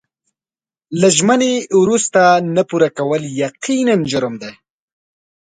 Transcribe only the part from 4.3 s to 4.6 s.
دی.